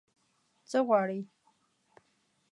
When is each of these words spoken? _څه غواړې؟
_څه 0.69 0.79
غواړې؟ 0.87 1.19